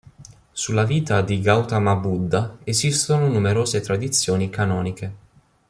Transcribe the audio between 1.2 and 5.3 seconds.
di Gautama Buddha esistono numerose tradizioni canoniche.